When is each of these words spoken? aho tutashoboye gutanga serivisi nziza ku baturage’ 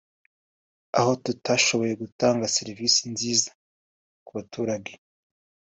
aho 0.99 1.11
tutashoboye 1.23 1.93
gutanga 2.01 2.51
serivisi 2.57 3.01
nziza 3.13 3.49
ku 4.25 4.31
baturage’ 4.37 4.93